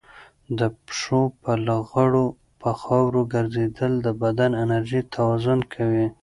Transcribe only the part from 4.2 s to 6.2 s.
بدن انرژي توازن کوي.